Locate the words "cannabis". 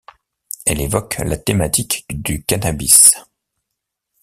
2.43-3.11